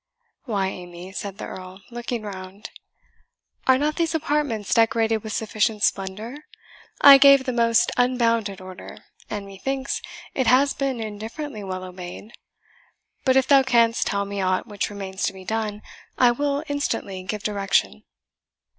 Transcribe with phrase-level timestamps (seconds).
[0.45, 2.71] "Why, Amy," said the Earl, looking around,
[3.67, 6.37] "are not these apartments decorated with sufficient splendour?
[7.01, 8.97] I gave the most unbounded order,
[9.29, 10.01] and, methinks,
[10.33, 12.33] it has been indifferently well obeyed;
[13.25, 15.83] but if thou canst tell me aught which remains to be done,
[16.17, 18.03] I will instantly give direction."